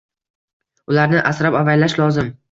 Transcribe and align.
Ularni 0.93 1.19
asrab-avaylash 1.31 1.95
lozim. 2.03 2.33